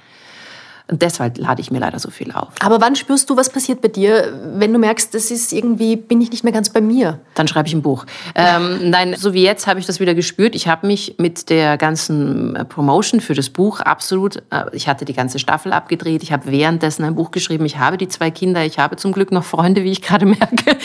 [0.86, 2.48] Und deshalb lade ich mir leider so viel auf.
[2.60, 6.20] Aber wann spürst du, was passiert bei dir, wenn du merkst, das ist irgendwie, bin
[6.20, 7.20] ich nicht mehr ganz bei mir?
[7.34, 8.04] Dann schreibe ich ein Buch.
[8.34, 10.54] Ähm, nein, so wie jetzt habe ich das wieder gespürt.
[10.54, 15.06] Ich habe mich mit der ganzen äh, Promotion für das Buch absolut, äh, ich hatte
[15.06, 18.62] die ganze Staffel abgedreht, ich habe währenddessen ein Buch geschrieben, ich habe die zwei Kinder,
[18.66, 20.76] ich habe zum Glück noch Freunde, wie ich gerade merke.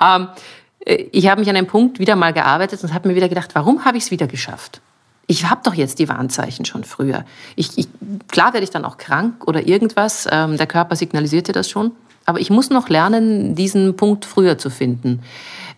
[0.00, 3.28] ähm, äh, ich habe mich an einem Punkt wieder mal gearbeitet und habe mir wieder
[3.28, 4.80] gedacht, warum habe ich es wieder geschafft?
[5.26, 7.24] Ich habe doch jetzt die Warnzeichen schon früher.
[7.54, 7.88] Ich, ich,
[8.28, 10.26] klar werde ich dann auch krank oder irgendwas.
[10.30, 11.92] Ähm, der Körper signalisierte das schon.
[12.24, 15.22] Aber ich muss noch lernen, diesen Punkt früher zu finden.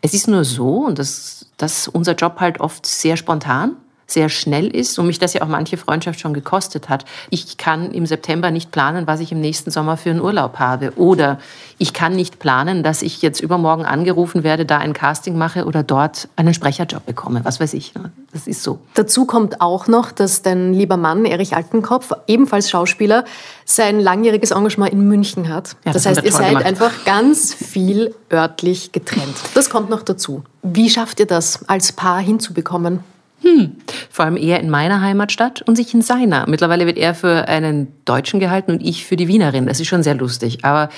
[0.01, 4.29] Es ist nur so, und das, das ist unser Job halt oft sehr spontan, sehr
[4.29, 7.05] schnell ist und mich das ja auch manche Freundschaft schon gekostet hat.
[7.31, 10.93] Ich kann im September nicht planen, was ich im nächsten Sommer für einen Urlaub habe.
[10.97, 11.39] Oder
[11.79, 15.83] ich kann nicht planen, dass ich jetzt übermorgen angerufen werde, da ein Casting mache oder
[15.83, 17.41] dort einen Sprecherjob bekomme.
[17.45, 17.95] Was weiß ich.
[17.95, 18.13] Ne?
[18.33, 18.79] Das ist so.
[18.95, 23.25] Dazu kommt auch noch, dass dein lieber Mann, Erich Altenkopf, ebenfalls Schauspieler,
[23.65, 25.77] sein langjähriges Engagement in München hat.
[25.85, 26.67] Ja, das, das heißt, ihr seid gemacht.
[26.67, 29.37] einfach ganz viel örtlich getrennt.
[29.55, 30.43] Das kommt noch dazu.
[30.63, 33.01] Wie schafft ihr das, als Paar hinzubekommen?
[33.45, 33.77] Hm.
[34.09, 36.49] Vor allem er in meiner Heimatstadt und sich in seiner.
[36.49, 39.67] Mittlerweile wird er für einen Deutschen gehalten und ich für die Wienerin.
[39.67, 40.65] Das ist schon sehr lustig.
[40.65, 40.89] Aber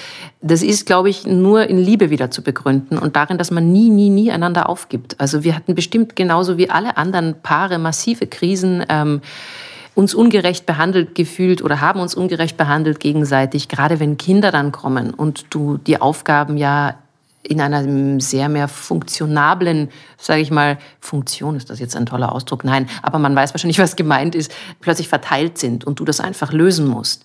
[0.43, 3.91] das ist, glaube ich, nur in Liebe wieder zu begründen und darin, dass man nie,
[3.91, 5.19] nie, nie einander aufgibt.
[5.19, 8.85] Also wir hatten bestimmt genauso wie alle anderen Paare massive Krisen.
[8.89, 9.23] Ähm,
[9.97, 15.13] uns ungerecht behandelt gefühlt oder haben uns ungerecht behandelt gegenseitig, gerade wenn Kinder dann kommen
[15.13, 16.97] und du die Aufgaben ja
[17.47, 22.65] in einer sehr mehr funktionablen, sage ich mal, Funktion ist das jetzt ein toller Ausdruck,
[22.65, 26.53] nein, aber man weiß wahrscheinlich, was gemeint ist, plötzlich verteilt sind und du das einfach
[26.53, 27.25] lösen musst.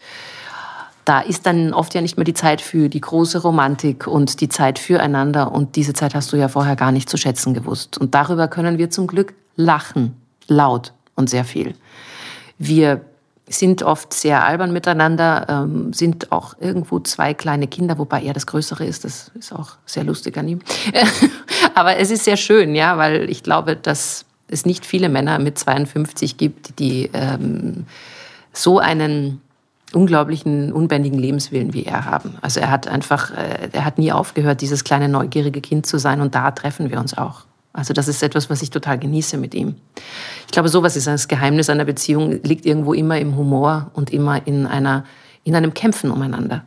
[1.06, 4.50] Da ist dann oft ja nicht mehr die Zeit für die große Romantik und die
[4.50, 7.98] Zeit füreinander und diese Zeit hast du ja vorher gar nicht zu schätzen gewusst.
[7.98, 10.16] Und darüber können wir zum Glück lachen,
[10.48, 11.74] laut und sehr viel.
[12.60, 13.02] Wir
[13.58, 18.48] sind oft sehr albern miteinander, ähm, sind auch irgendwo zwei kleine Kinder, wobei er das
[18.48, 19.04] Größere ist.
[19.04, 20.60] Das ist auch sehr lustig an ihm.
[21.76, 25.58] Aber es ist sehr schön, ja, weil ich glaube, dass es nicht viele Männer mit
[25.58, 27.86] 52 gibt, die ähm,
[28.54, 29.42] so einen
[29.94, 32.38] unglaublichen, unbändigen Lebenswillen wie er haben.
[32.42, 36.22] Also er hat einfach, äh, er hat nie aufgehört, dieses kleine neugierige Kind zu sein
[36.22, 37.46] und da treffen wir uns auch.
[37.74, 39.76] Also das ist etwas, was ich total genieße mit ihm.
[40.46, 44.46] Ich glaube, sowas ist das Geheimnis einer Beziehung, liegt irgendwo immer im Humor und immer
[44.46, 45.06] in, einer,
[45.44, 46.64] in einem Kämpfen umeinander.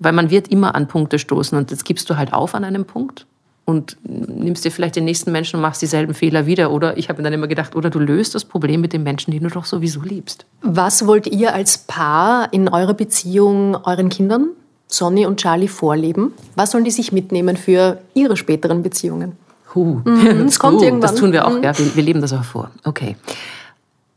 [0.00, 2.84] Weil man wird immer an Punkte stoßen und jetzt gibst du halt auf an einem
[2.84, 3.26] Punkt
[3.64, 6.72] und nimmst dir vielleicht den nächsten Menschen und machst dieselben Fehler wieder.
[6.72, 9.30] Oder ich habe mir dann immer gedacht, oder du löst das Problem mit dem Menschen,
[9.30, 10.46] den du doch sowieso liebst.
[10.62, 14.50] Was wollt ihr als Paar in eurer Beziehung euren Kindern,
[14.88, 16.32] Sonny und Charlie, vorleben?
[16.56, 19.36] Was sollen die sich mitnehmen für ihre späteren Beziehungen?
[19.74, 20.00] Huh.
[20.04, 21.10] Mhm, es kommt irgendwann.
[21.10, 21.62] Das tun wir auch, mhm.
[21.62, 22.70] ja, wir, wir, leben das auch vor.
[22.84, 23.16] Okay.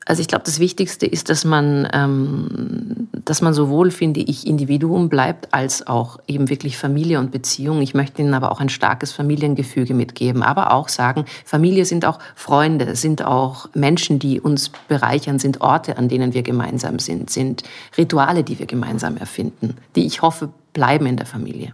[0.05, 5.07] Also ich glaube, das Wichtigste ist, dass man, ähm, dass man sowohl, finde ich, Individuum
[5.07, 7.81] bleibt, als auch eben wirklich Familie und Beziehung.
[7.81, 12.19] Ich möchte Ihnen aber auch ein starkes Familiengefüge mitgeben, aber auch sagen, Familie sind auch
[12.35, 17.63] Freunde, sind auch Menschen, die uns bereichern, sind Orte, an denen wir gemeinsam sind, sind
[17.97, 21.73] Rituale, die wir gemeinsam erfinden, die ich hoffe, bleiben in der Familie.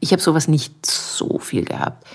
[0.00, 2.06] Ich habe sowas nicht so viel gehabt.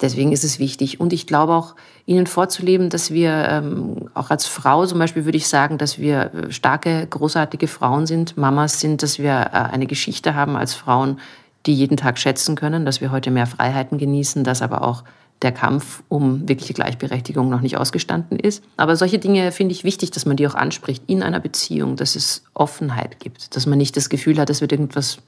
[0.00, 0.98] Deswegen ist es wichtig.
[0.98, 1.74] Und ich glaube auch,
[2.06, 6.32] ihnen vorzuleben, dass wir ähm, auch als Frau zum Beispiel würde ich sagen, dass wir
[6.34, 11.18] äh, starke, großartige Frauen sind, Mamas sind, dass wir äh, eine Geschichte haben als Frauen,
[11.66, 15.04] die jeden Tag schätzen können, dass wir heute mehr Freiheiten genießen, dass aber auch
[15.42, 18.62] der Kampf um wirkliche Gleichberechtigung noch nicht ausgestanden ist.
[18.76, 22.14] Aber solche Dinge finde ich wichtig, dass man die auch anspricht in einer Beziehung, dass
[22.14, 25.18] es Offenheit gibt, dass man nicht das Gefühl hat, es wird irgendwas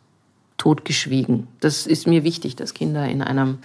[0.58, 1.48] totgeschwiegen.
[1.60, 3.58] Das ist mir wichtig, dass Kinder in einem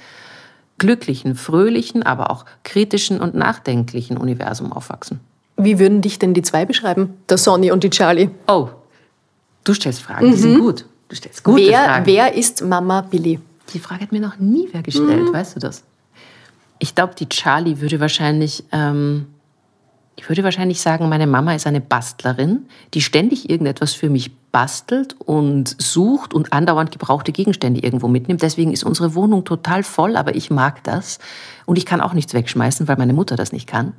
[0.78, 5.20] glücklichen, fröhlichen, aber auch kritischen und nachdenklichen Universum aufwachsen.
[5.58, 8.30] Wie würden dich denn die zwei beschreiben, der Sonny und die Charlie?
[8.48, 8.70] Oh,
[9.64, 10.60] du stellst Fragen, die sind mhm.
[10.60, 10.86] gut.
[11.10, 12.06] Du stellst gute wer, Fragen.
[12.06, 13.40] Wer ist Mama Billy?
[13.74, 15.34] Die Frage hat mir noch nie wer gestellt, mhm.
[15.34, 15.84] weißt du das?
[16.80, 19.28] Ich glaube, die Charlie würde wahrscheinlich ähm,
[20.18, 25.16] ich würde wahrscheinlich sagen, meine Mama ist eine Bastlerin, die ständig irgendetwas für mich bastelt
[25.20, 28.42] und sucht und andauernd gebrauchte Gegenstände irgendwo mitnimmt.
[28.42, 31.20] Deswegen ist unsere Wohnung total voll, aber ich mag das.
[31.68, 33.94] Und ich kann auch nichts wegschmeißen, weil meine Mutter das nicht kann.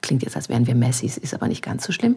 [0.00, 2.16] Klingt jetzt, als wären wir Messis, ist aber nicht ganz so schlimm.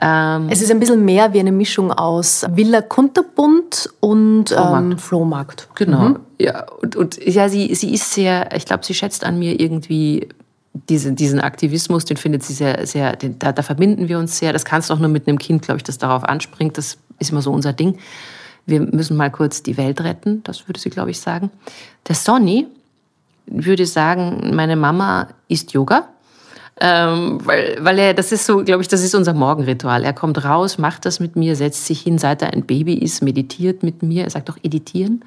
[0.00, 4.92] Ähm es ist ein bisschen mehr wie eine Mischung aus Villa Kunterbund und Flohmarkt.
[4.92, 5.68] Ähm, Flohmarkt.
[5.74, 6.00] Genau.
[6.00, 6.20] Mhm.
[6.38, 10.28] Ja, und, und ja, sie, sie ist sehr, ich glaube, sie schätzt an mir irgendwie
[10.72, 14.52] diese, diesen Aktivismus, den findet sie sehr, sehr, den, da, da verbinden wir uns sehr.
[14.52, 16.78] Das kannst du auch nur mit einem Kind, glaube ich, das darauf anspringt.
[16.78, 17.98] Das ist immer so unser Ding.
[18.66, 21.50] Wir müssen mal kurz die Welt retten, das würde sie, glaube ich, sagen.
[22.06, 22.66] Der Sonny
[23.46, 26.08] würde sagen, meine Mama isst Yoga.
[26.82, 30.04] Ähm, weil, weil er, das ist so, glaube ich, das ist unser Morgenritual.
[30.04, 33.22] Er kommt raus, macht das mit mir, setzt sich hin, seit er ein Baby ist,
[33.22, 34.24] meditiert mit mir.
[34.24, 35.22] Er sagt auch editieren.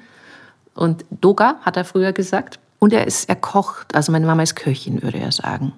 [0.74, 2.58] Und Doga hat er früher gesagt.
[2.84, 3.94] Und er ist, er kocht.
[3.94, 5.72] Also meine Mama ist Köchin, würde er sagen.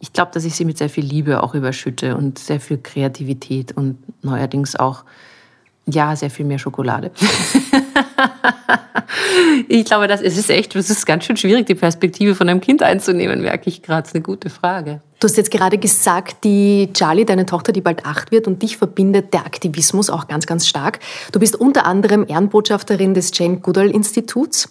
[0.00, 3.74] Ich glaube, dass ich sie mit sehr viel Liebe auch überschütte und sehr viel Kreativität
[3.74, 5.04] und neuerdings auch,
[5.86, 7.10] ja, sehr viel mehr Schokolade.
[9.68, 12.82] ich glaube, das ist echt, es ist ganz schön schwierig, die Perspektive von einem Kind
[12.82, 14.02] einzunehmen, merke ich gerade.
[14.02, 15.00] Das ist eine gute Frage.
[15.20, 18.76] Du hast jetzt gerade gesagt, die Charlie, deine Tochter, die bald acht wird, und dich
[18.76, 20.98] verbindet der Aktivismus auch ganz, ganz stark.
[21.32, 24.68] Du bist unter anderem Ehrenbotschafterin des Jane Goodall Instituts.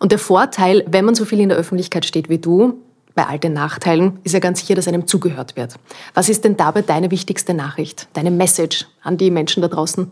[0.00, 2.80] Und der Vorteil, wenn man so viel in der Öffentlichkeit steht wie du,
[3.14, 5.74] Bei all den Nachteilen ist ja ganz sicher, dass einem zugehört wird.
[6.14, 10.10] Was ist denn dabei deine wichtigste Nachricht, deine Message an die Menschen da draußen?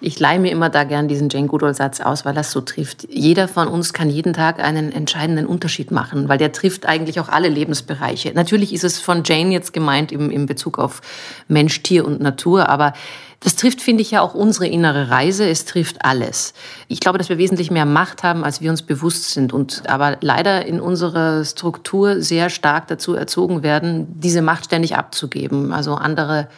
[0.00, 3.08] Ich leihe mir immer da gern diesen Jane Goodall-Satz aus, weil das so trifft.
[3.10, 7.28] Jeder von uns kann jeden Tag einen entscheidenden Unterschied machen, weil der trifft eigentlich auch
[7.28, 8.32] alle Lebensbereiche.
[8.32, 11.00] Natürlich ist es von Jane jetzt gemeint im, im Bezug auf
[11.48, 12.92] Mensch, Tier und Natur, aber
[13.40, 15.48] das trifft, finde ich, ja auch unsere innere Reise.
[15.48, 16.54] Es trifft alles.
[16.88, 20.18] Ich glaube, dass wir wesentlich mehr Macht haben, als wir uns bewusst sind und aber
[20.20, 26.48] leider in unserer Struktur sehr stark dazu erzogen werden, diese Macht ständig abzugeben, also andere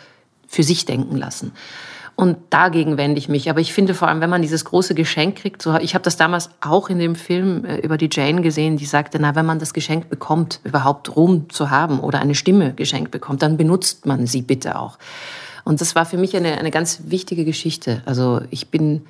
[0.47, 1.53] für sich denken lassen.
[2.21, 3.49] Und dagegen wende ich mich.
[3.49, 6.19] Aber ich finde vor allem, wenn man dieses große Geschenk kriegt, so, ich habe das
[6.19, 9.59] damals auch in dem Film äh, über die Jane gesehen, die sagte, na, wenn man
[9.59, 14.27] das Geschenk bekommt, überhaupt Ruhm zu haben oder eine Stimme geschenkt bekommt, dann benutzt man
[14.27, 14.99] sie bitte auch.
[15.65, 18.03] Und das war für mich eine, eine ganz wichtige Geschichte.
[18.05, 19.01] Also ich bin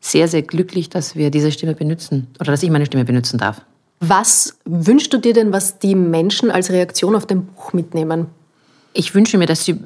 [0.00, 3.60] sehr, sehr glücklich, dass wir diese Stimme benutzen oder dass ich meine Stimme benutzen darf.
[4.00, 8.28] Was wünschst du dir denn, was die Menschen als Reaktion auf dein Buch mitnehmen?
[8.94, 9.78] Ich wünsche mir, dass sie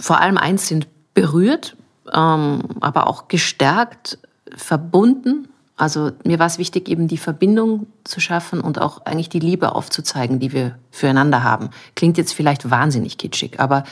[0.00, 1.76] vor allem eins sind, berührt
[2.14, 4.18] ähm, aber auch gestärkt,
[4.56, 5.48] verbunden.
[5.76, 9.74] Also mir war es wichtig, eben die Verbindung zu schaffen und auch eigentlich die Liebe
[9.74, 11.70] aufzuzeigen, die wir füreinander haben.
[11.94, 13.84] Klingt jetzt vielleicht wahnsinnig kitschig, aber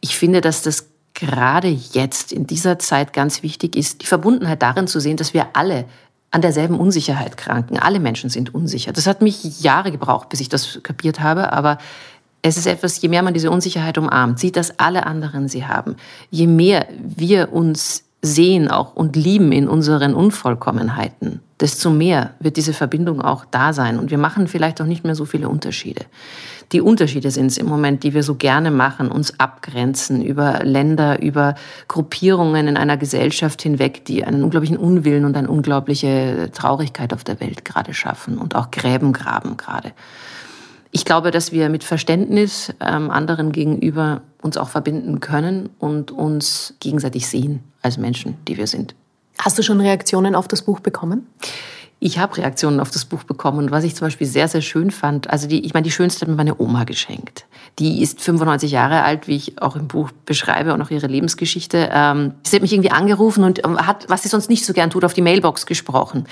[0.00, 4.86] ich finde, dass das gerade jetzt in dieser Zeit ganz wichtig ist, die Verbundenheit darin
[4.86, 5.86] zu sehen, dass wir alle
[6.34, 7.78] an derselben Unsicherheit kranken.
[7.78, 8.92] Alle Menschen sind unsicher.
[8.92, 11.78] Das hat mich Jahre gebraucht, bis ich das kapiert habe, aber
[12.44, 15.96] es ist etwas, je mehr man diese Unsicherheit umarmt, sieht, dass alle anderen sie haben,
[16.30, 22.74] je mehr wir uns sehen auch und lieben in unseren Unvollkommenheiten, desto mehr wird diese
[22.74, 23.98] Verbindung auch da sein.
[23.98, 26.04] Und wir machen vielleicht auch nicht mehr so viele Unterschiede.
[26.72, 31.22] Die Unterschiede sind es im Moment, die wir so gerne machen, uns abgrenzen über Länder,
[31.22, 31.54] über
[31.88, 37.40] Gruppierungen in einer Gesellschaft hinweg, die einen unglaublichen Unwillen und eine unglaubliche Traurigkeit auf der
[37.40, 39.92] Welt gerade schaffen und auch Gräben graben gerade.
[40.96, 46.74] Ich glaube, dass wir mit Verständnis ähm, anderen gegenüber uns auch verbinden können und uns
[46.78, 48.94] gegenseitig sehen als Menschen, die wir sind.
[49.36, 51.26] Hast du schon Reaktionen auf das Buch bekommen?
[51.98, 54.92] Ich habe Reaktionen auf das Buch bekommen und was ich zum Beispiel sehr, sehr schön
[54.92, 57.46] fand, also die, ich meine, die schönste hat mir meine Oma geschenkt.
[57.80, 61.88] Die ist 95 Jahre alt, wie ich auch im Buch beschreibe und auch ihre Lebensgeschichte.
[61.90, 64.90] Ähm, sie hat mich irgendwie angerufen und ähm, hat, was sie sonst nicht so gern
[64.90, 66.26] tut, auf die Mailbox gesprochen,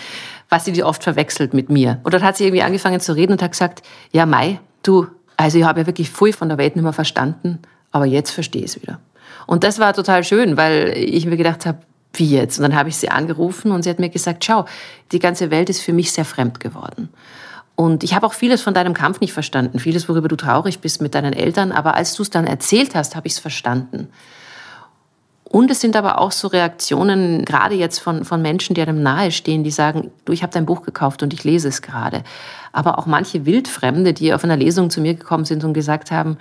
[0.53, 1.99] was sie oft verwechselt mit mir.
[2.03, 5.07] Und dann hat sie irgendwie angefangen zu reden und hat gesagt, ja Mai, du,
[5.39, 7.61] also ich habe ja wirklich voll von der Welt nicht mehr verstanden,
[7.91, 9.01] aber jetzt verstehe ich es wieder.
[9.47, 11.79] Und das war total schön, weil ich mir gedacht habe,
[12.13, 12.59] wie jetzt?
[12.59, 14.67] Und dann habe ich sie angerufen und sie hat mir gesagt, schau,
[15.11, 17.09] die ganze Welt ist für mich sehr fremd geworden.
[17.75, 21.01] Und ich habe auch vieles von deinem Kampf nicht verstanden, vieles, worüber du traurig bist
[21.01, 24.09] mit deinen Eltern, aber als du es dann erzählt hast, habe ich es verstanden.
[25.53, 29.63] Und es sind aber auch so Reaktionen, gerade jetzt von, von Menschen, die einem nahestehen,
[29.63, 32.25] die sagen, du, ich habe dein Buch gekauft und ich lese es gerade.
[32.73, 36.39] Aber auch manche Wildfremde, die auf einer Lesung zu mir gekommen sind und gesagt haben,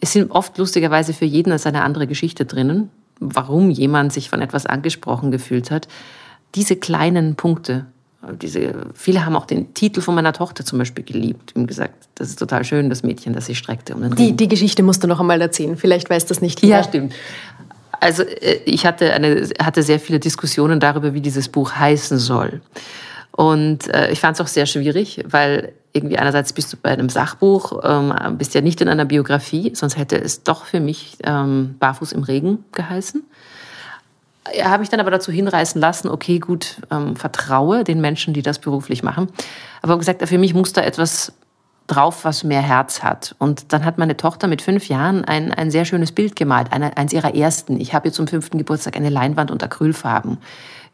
[0.00, 2.88] es sind oft lustigerweise für jeden als eine andere Geschichte drinnen
[3.22, 5.88] warum jemand sich von etwas angesprochen gefühlt hat.
[6.54, 7.86] Diese kleinen Punkte,
[8.40, 12.28] diese, viele haben auch den Titel von meiner Tochter zum Beispiel geliebt und gesagt, das
[12.28, 15.08] ist total schön, das Mädchen, das sie streckte um den die, die Geschichte musst du
[15.08, 16.78] noch einmal erzählen, vielleicht weiß das nicht jeder.
[16.78, 17.14] Ja, stimmt.
[18.02, 22.60] Also äh, ich hatte, eine, hatte sehr viele Diskussionen darüber, wie dieses Buch heißen soll.
[23.30, 27.08] Und äh, ich fand es auch sehr schwierig, weil irgendwie einerseits bist du bei einem
[27.08, 31.76] Sachbuch, ähm, bist ja nicht in einer Biografie, sonst hätte es doch für mich ähm,
[31.78, 33.22] Barfuß im Regen geheißen.
[34.52, 38.42] Ja, habe ich dann aber dazu hinreißen lassen, okay, gut, ähm, vertraue den Menschen, die
[38.42, 39.28] das beruflich machen.
[39.80, 41.32] Aber gesagt, für mich muss da etwas
[41.92, 43.34] drauf, was mehr Herz hat.
[43.38, 46.96] Und dann hat meine Tochter mit fünf Jahren ein, ein sehr schönes Bild gemalt, eine,
[46.96, 47.80] eins ihrer ersten.
[47.80, 50.38] Ich habe ihr zum fünften Geburtstag eine Leinwand und Acrylfarben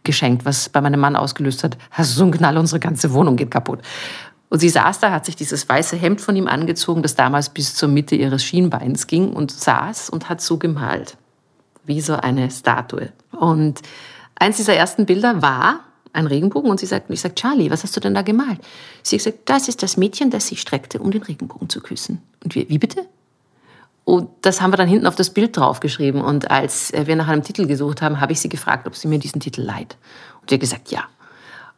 [0.05, 3.37] geschenkt, was bei meinem Mann ausgelöst hat, hast du so einen Knall, unsere ganze Wohnung
[3.37, 3.81] geht kaputt.
[4.51, 7.75] Und sie saß da, hat sich dieses weiße Hemd von ihm angezogen, das damals bis
[7.75, 11.19] zur Mitte ihres Schienbeins ging und saß und hat so gemalt.
[11.85, 13.13] Wie so eine Statue.
[13.33, 13.83] Und
[14.37, 15.81] eins dieser ersten Bilder war
[16.13, 18.61] ein Regenbogen und sie sagt, ich sage, Charlie, was hast du denn da gemalt?
[19.03, 22.23] Sie gesagt, das ist das Mädchen, das sich streckte, um den Regenbogen zu küssen.
[22.43, 23.07] Und wir, wie bitte?
[24.05, 26.23] Und das haben wir dann hinten auf das Bild draufgeschrieben.
[26.23, 29.19] Und als wir nach einem Titel gesucht haben, habe ich sie gefragt, ob sie mir
[29.19, 29.97] diesen Titel leiht.
[30.41, 31.05] Und sie hat gesagt, ja.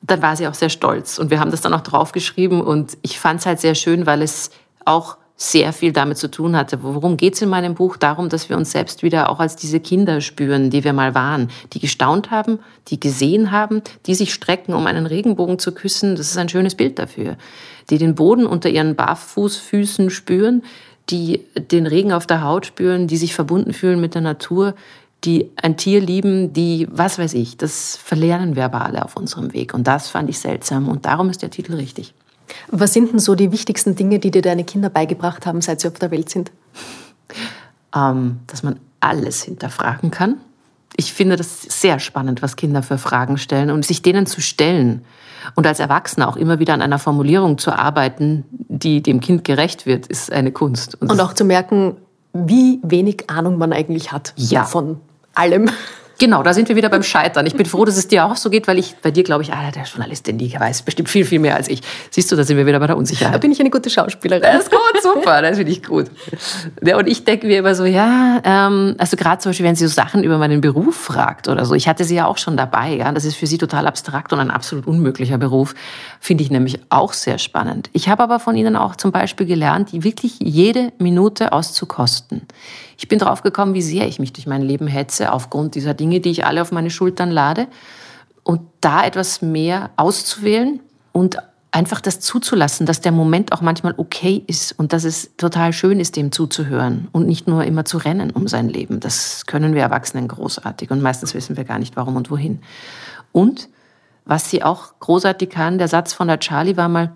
[0.01, 1.19] Und dann war sie auch sehr stolz.
[1.19, 2.61] Und wir haben das dann auch draufgeschrieben.
[2.61, 4.51] Und ich fand es halt sehr schön, weil es
[4.85, 6.83] auch sehr viel damit zu tun hatte.
[6.83, 7.96] Worum geht es in meinem Buch?
[7.96, 11.48] Darum, dass wir uns selbst wieder auch als diese Kinder spüren, die wir mal waren,
[11.72, 16.14] die gestaunt haben, die gesehen haben, die sich strecken, um einen Regenbogen zu küssen.
[16.14, 17.38] Das ist ein schönes Bild dafür.
[17.88, 20.62] Die den Boden unter ihren Barfußfüßen spüren,
[21.09, 24.74] die den Regen auf der Haut spüren, die sich verbunden fühlen mit der Natur,
[25.24, 29.55] die ein Tier lieben, die, was weiß ich, das verlernen wir aber alle auf unserem
[29.55, 29.72] Weg.
[29.72, 32.12] Und das fand ich seltsam und darum ist der Titel richtig.
[32.71, 35.89] Was sind denn so die wichtigsten Dinge, die dir deine Kinder beigebracht haben, seit sie
[35.89, 36.51] auf der Welt sind?
[37.95, 40.37] Ähm, dass man alles hinterfragen kann.
[40.97, 45.03] Ich finde das sehr spannend, was Kinder für Fragen stellen und sich denen zu stellen
[45.55, 49.87] und als Erwachsener auch immer wieder an einer Formulierung zu arbeiten, die dem Kind gerecht
[49.87, 51.01] wird, ist eine Kunst.
[51.01, 51.97] Und, und auch zu merken,
[52.33, 54.65] wie wenig Ahnung man eigentlich hat ja.
[54.65, 55.01] von
[55.35, 55.71] allem.
[56.21, 57.47] Genau, da sind wir wieder beim Scheitern.
[57.47, 59.55] Ich bin froh, dass es dir auch so geht, weil ich bei dir glaube ich,
[59.55, 61.81] ah, der Journalistin, die weiß bestimmt viel, viel mehr als ich.
[62.11, 63.35] Siehst du, da sind wir wieder bei der Unsicherheit.
[63.35, 64.43] Da bin ich eine gute Schauspielerin.
[64.43, 66.11] Das ist gut, super, das finde ich gut.
[66.85, 69.87] Ja, und ich denke mir immer so, ja, ähm, also gerade zum Beispiel, wenn sie
[69.87, 71.75] so Sachen über meinen Beruf fragt oder so.
[71.75, 73.11] Ich hatte sie ja auch schon dabei, ja.
[73.13, 75.75] Das ist für sie total abstrakt und ein absolut unmöglicher Beruf.
[76.23, 77.89] Finde ich nämlich auch sehr spannend.
[77.95, 82.43] Ich habe aber von ihnen auch zum Beispiel gelernt, wirklich jede Minute auszukosten.
[82.99, 86.21] Ich bin drauf gekommen, wie sehr ich mich durch mein Leben hetze aufgrund dieser Dinge,
[86.21, 87.69] die ich alle auf meine Schultern lade.
[88.45, 90.81] Und da etwas mehr auszuwählen
[91.13, 91.39] und
[91.73, 96.01] einfach das zuzulassen, dass der Moment auch manchmal okay ist und dass es total schön
[96.01, 99.01] ist, dem zuzuhören und nicht nur immer zu rennen um sein Leben.
[99.01, 102.61] Das können wir Erwachsenen großartig und meistens wissen wir gar nicht, warum und wohin.
[103.33, 103.69] Und
[104.31, 107.12] was sie auch großartig kann, der Satz von der Charlie war mal,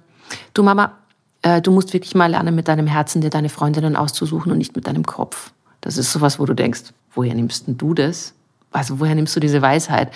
[0.52, 0.94] du Mama,
[1.42, 4.74] äh, du musst wirklich mal lernen, mit deinem Herzen dir deine Freundinnen auszusuchen und nicht
[4.74, 5.52] mit deinem Kopf.
[5.80, 8.34] Das ist sowas, wo du denkst, woher nimmst denn du das?
[8.72, 10.12] Also woher nimmst du diese Weisheit?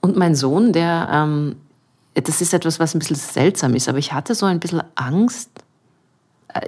[0.00, 1.54] Und mein Sohn, der, ähm,
[2.14, 5.50] das ist etwas, was ein bisschen seltsam ist, aber ich hatte so ein bisschen Angst.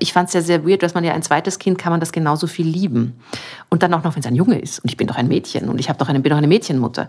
[0.00, 2.12] Ich fand es ja sehr weird, dass man ja ein zweites Kind kann man das
[2.12, 3.20] genauso viel lieben.
[3.68, 4.80] Und dann auch noch, wenn es ein Junge ist.
[4.80, 7.08] Und ich bin doch ein Mädchen und ich doch eine, bin doch eine Mädchenmutter.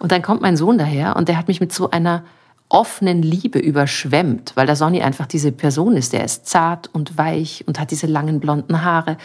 [0.00, 2.24] Und dann kommt mein Sohn daher und der hat mich mit so einer
[2.68, 6.12] offenen Liebe überschwemmt, weil der Sonny einfach diese Person ist.
[6.12, 9.16] Der ist zart und weich und hat diese langen blonden Haare.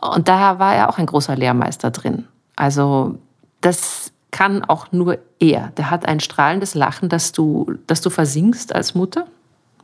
[0.00, 2.26] Und da war er auch ein großer Lehrmeister drin.
[2.56, 3.18] Also
[3.60, 5.68] das kann auch nur er.
[5.76, 9.26] Der hat ein strahlendes Lachen, dass du, dass du versinkst als Mutter.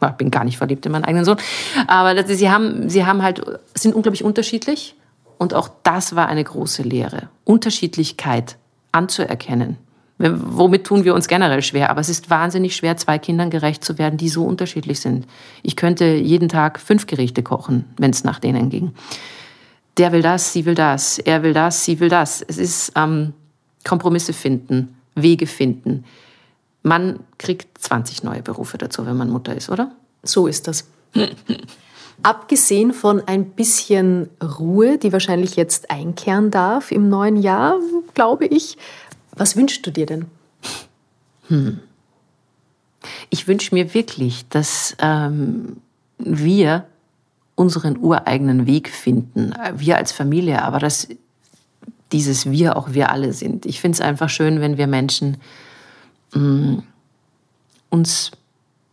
[0.02, 1.38] Ich bin gar nicht verliebt in meinen eigenen Sohn.
[1.86, 3.42] Aber sie, haben, sie haben halt,
[3.74, 4.94] sind unglaublich unterschiedlich.
[5.38, 7.28] Und auch das war eine große Lehre.
[7.44, 8.56] Unterschiedlichkeit
[8.92, 9.76] anzuerkennen.
[10.18, 11.90] Womit tun wir uns generell schwer?
[11.90, 15.26] Aber es ist wahnsinnig schwer, zwei Kindern gerecht zu werden, die so unterschiedlich sind.
[15.62, 18.94] Ich könnte jeden Tag fünf Gerichte kochen, wenn es nach denen ging
[19.98, 22.42] der will das, sie will das, er will das, sie will das.
[22.42, 23.34] Es ist ähm,
[23.84, 26.04] Kompromisse finden, Wege finden.
[26.88, 29.92] Man kriegt 20 neue Berufe dazu, wenn man Mutter ist, oder?
[30.22, 30.86] So ist das.
[32.22, 37.76] Abgesehen von ein bisschen Ruhe, die wahrscheinlich jetzt einkehren darf im neuen Jahr,
[38.14, 38.78] glaube ich,
[39.36, 40.24] was wünschst du dir denn?
[41.48, 41.80] Hm.
[43.28, 45.76] Ich wünsche mir wirklich, dass ähm,
[46.16, 46.86] wir
[47.54, 49.52] unseren ureigenen Weg finden.
[49.76, 51.08] Wir als Familie, aber dass
[52.12, 53.66] dieses Wir auch wir alle sind.
[53.66, 55.36] Ich finde es einfach schön, wenn wir Menschen
[56.32, 56.82] mh, mm,
[57.90, 58.30] uns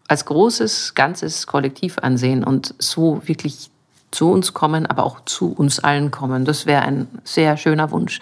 [0.07, 3.69] als großes, ganzes Kollektiv ansehen und so wirklich
[4.11, 6.45] zu uns kommen, aber auch zu uns allen kommen.
[6.45, 8.19] Das wäre ein sehr schöner Wunsch.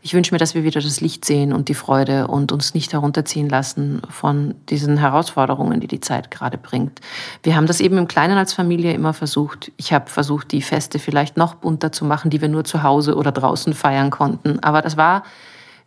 [0.00, 2.92] Ich wünsche mir, dass wir wieder das Licht sehen und die Freude und uns nicht
[2.92, 7.00] herunterziehen lassen von diesen Herausforderungen, die die Zeit gerade bringt.
[7.42, 9.72] Wir haben das eben im Kleinen als Familie immer versucht.
[9.76, 13.16] Ich habe versucht, die Feste vielleicht noch bunter zu machen, die wir nur zu Hause
[13.16, 14.60] oder draußen feiern konnten.
[14.60, 15.24] Aber das war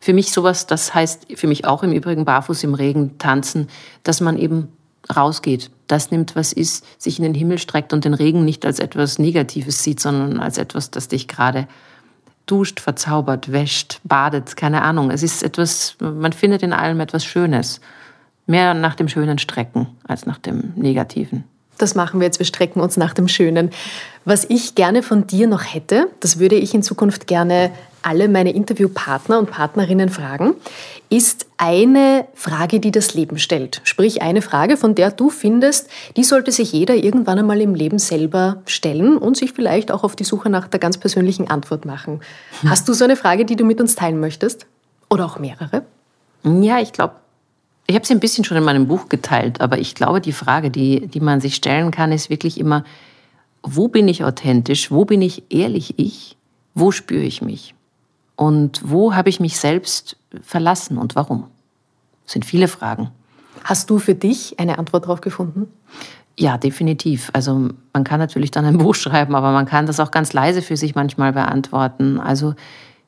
[0.02, 3.68] für mich sowas, das heißt für mich auch im Übrigen barfuß im Regen tanzen,
[4.04, 4.70] dass man eben
[5.16, 8.80] rausgeht, das nimmt, was ist, sich in den Himmel streckt und den Regen nicht als
[8.80, 11.68] etwas Negatives sieht, sondern als etwas, das dich gerade
[12.48, 15.12] duscht, verzaubert, wäscht, badet, keine Ahnung.
[15.12, 17.80] Es ist etwas, man findet in allem etwas Schönes.
[18.48, 21.44] Mehr nach dem Schönen strecken als nach dem Negativen.
[21.82, 23.72] Das machen wir jetzt, wir strecken uns nach dem Schönen.
[24.24, 27.72] Was ich gerne von dir noch hätte, das würde ich in Zukunft gerne
[28.04, 30.56] alle meine Interviewpartner und Partnerinnen fragen,
[31.10, 33.82] ist eine Frage, die das Leben stellt.
[33.84, 38.00] Sprich eine Frage, von der du findest, die sollte sich jeder irgendwann einmal im Leben
[38.00, 42.22] selber stellen und sich vielleicht auch auf die Suche nach der ganz persönlichen Antwort machen.
[42.62, 42.70] Hm.
[42.70, 44.66] Hast du so eine Frage, die du mit uns teilen möchtest?
[45.10, 45.84] Oder auch mehrere?
[46.44, 47.16] Ja, ich glaube,
[47.88, 50.70] ich habe sie ein bisschen schon in meinem Buch geteilt, aber ich glaube, die Frage,
[50.70, 52.84] die, die man sich stellen kann, ist wirklich immer,
[53.64, 54.92] wo bin ich authentisch?
[54.92, 56.38] Wo bin ich ehrlich ich?
[56.74, 57.76] Wo spüre ich mich?
[58.36, 61.48] Und wo habe ich mich selbst verlassen und warum?
[62.24, 63.12] Das sind viele Fragen.
[63.64, 65.68] Hast du für dich eine Antwort darauf gefunden?
[66.38, 67.30] Ja, definitiv.
[67.34, 70.62] Also man kann natürlich dann ein Buch schreiben, aber man kann das auch ganz leise
[70.62, 72.20] für sich manchmal beantworten.
[72.20, 72.56] Also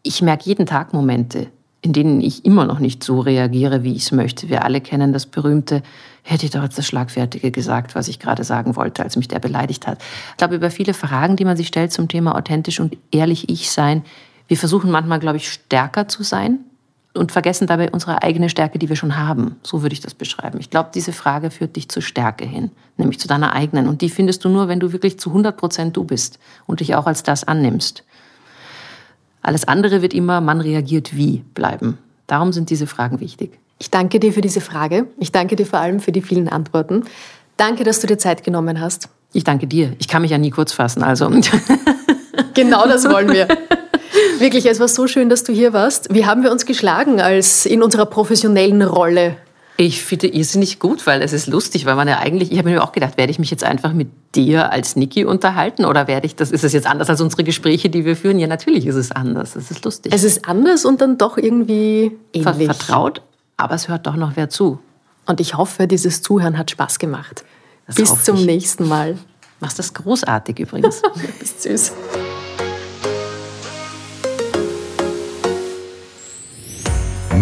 [0.03, 1.47] ich merke jeden Tag Momente,
[1.83, 4.49] in denen ich immer noch nicht so reagiere, wie ich es möchte.
[4.49, 5.83] Wir alle kennen das berühmte,
[6.23, 9.39] hätte ich doch jetzt das Schlagfertige gesagt, was ich gerade sagen wollte, als mich der
[9.39, 10.01] beleidigt hat.
[10.31, 13.69] Ich glaube, über viele Fragen, die man sich stellt zum Thema authentisch und ehrlich ich
[13.69, 14.03] sein,
[14.47, 16.59] wir versuchen manchmal, glaube ich, stärker zu sein,
[17.13, 19.57] und vergessen dabei unsere eigene Stärke, die wir schon haben.
[19.61, 20.59] So würde ich das beschreiben.
[20.59, 23.87] Ich glaube, diese Frage führt dich zur Stärke hin, nämlich zu deiner eigenen.
[23.87, 26.95] Und die findest du nur, wenn du wirklich zu 100 Prozent du bist und dich
[26.95, 28.03] auch als das annimmst.
[29.43, 31.97] Alles andere wird immer, man reagiert wie bleiben.
[32.27, 33.59] Darum sind diese Fragen wichtig.
[33.77, 35.07] Ich danke dir für diese Frage.
[35.19, 37.03] Ich danke dir vor allem für die vielen Antworten.
[37.57, 39.09] Danke, dass du dir Zeit genommen hast.
[39.33, 39.93] Ich danke dir.
[39.99, 41.29] Ich kann mich ja nie kurz fassen, also.
[42.53, 43.47] genau das wollen wir.
[44.39, 46.13] Wirklich, es war so schön, dass du hier warst.
[46.13, 49.35] Wie haben wir uns geschlagen als in unserer professionellen Rolle?
[49.77, 52.83] Ich finde irrsinnig gut, weil es ist lustig, weil man ja eigentlich, ich habe mir
[52.83, 56.35] auch gedacht, werde ich mich jetzt einfach mit dir als Niki unterhalten oder werde ich
[56.35, 58.37] das, ist es jetzt anders als unsere Gespräche, die wir führen?
[58.37, 59.55] Ja, natürlich ist es anders.
[59.55, 60.13] Es ist lustig.
[60.13, 62.65] Es ist anders und dann doch irgendwie ähnlich.
[62.65, 63.21] Vertraut,
[63.57, 64.79] aber es hört doch noch wer zu.
[65.25, 67.43] Und ich hoffe, dieses Zuhören hat Spaß gemacht.
[67.87, 68.45] Das Bis zum ich.
[68.45, 69.17] nächsten Mal.
[69.59, 71.01] Machst das großartig übrigens.
[71.39, 71.93] Bist süß.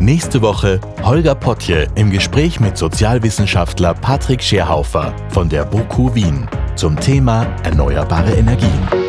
[0.00, 6.98] Nächste Woche Holger Potje im Gespräch mit Sozialwissenschaftler Patrick Scherhaufer von der BOKU Wien zum
[6.98, 8.99] Thema erneuerbare Energien.